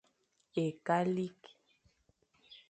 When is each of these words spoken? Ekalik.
Ekalik. 0.63 1.41